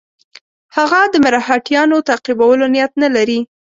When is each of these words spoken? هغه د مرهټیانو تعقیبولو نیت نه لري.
هغه 0.75 0.99
د 1.13 1.15
مرهټیانو 1.25 1.97
تعقیبولو 2.09 2.63
نیت 2.73 2.91
نه 3.03 3.09
لري. 3.15 3.39